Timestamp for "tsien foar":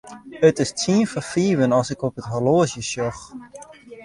0.71-1.27